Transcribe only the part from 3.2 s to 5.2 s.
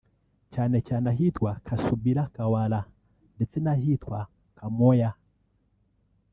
ndetse n’ahitwa “Kamwokya”